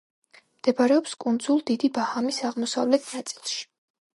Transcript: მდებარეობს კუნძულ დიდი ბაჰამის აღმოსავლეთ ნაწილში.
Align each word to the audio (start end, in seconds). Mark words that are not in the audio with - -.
მდებარეობს 0.61 1.13
კუნძულ 1.25 1.61
დიდი 1.71 1.91
ბაჰამის 1.99 2.41
აღმოსავლეთ 2.51 3.07
ნაწილში. 3.19 3.63